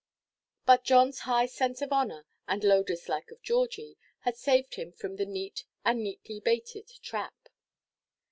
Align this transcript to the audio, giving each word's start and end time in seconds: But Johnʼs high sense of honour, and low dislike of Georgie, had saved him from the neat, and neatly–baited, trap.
But 0.65 0.83
Johnʼs 0.83 1.19
high 1.19 1.45
sense 1.45 1.79
of 1.83 1.91
honour, 1.91 2.25
and 2.47 2.63
low 2.63 2.81
dislike 2.81 3.29
of 3.29 3.39
Georgie, 3.43 3.97
had 4.21 4.35
saved 4.35 4.73
him 4.73 4.93
from 4.93 5.17
the 5.17 5.27
neat, 5.27 5.63
and 5.85 5.99
neatly–baited, 6.03 6.89
trap. 7.03 7.37